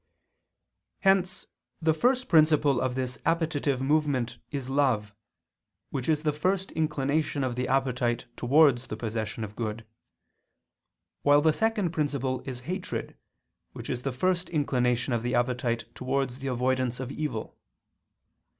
[1.01, 1.45] Hence
[1.79, 5.13] the first principle of this appetitive movement is love,
[5.91, 9.85] which is the first inclination of the appetite towards the possession of good:
[11.21, 13.15] while the second principle is hatred,
[13.73, 17.55] which is the first inclination of the appetite towards the avoidance of evil.